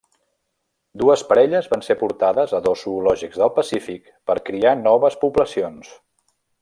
Dues 1.01 1.23
parelles 1.33 1.67
van 1.73 1.83
ser 1.87 1.97
portades 1.99 2.55
a 2.59 2.61
dos 2.69 2.85
zoològics 2.87 3.43
del 3.43 3.53
Pacífic 3.59 4.09
per 4.31 4.39
criar 4.49 4.75
noves 4.81 5.19
poblacions. 5.27 5.93